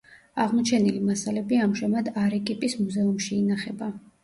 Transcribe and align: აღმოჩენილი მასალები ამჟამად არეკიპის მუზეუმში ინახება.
აღმოჩენილი 0.45 1.01
მასალები 1.09 1.61
ამჟამად 1.67 2.11
არეკიპის 2.23 2.77
მუზეუმში 2.83 3.39
ინახება. 3.39 3.95